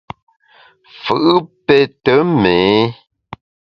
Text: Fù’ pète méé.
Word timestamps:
Fù’ 1.03 1.17
pète 1.67 2.09
méé. 2.41 2.71